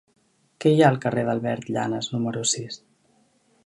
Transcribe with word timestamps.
Què 0.63 0.71
hi 0.77 0.81
ha 0.85 0.87
al 0.93 0.97
carrer 1.03 1.27
d'Albert 1.29 1.71
Llanas 1.77 2.11
número 2.17 2.47
sis? 2.57 2.85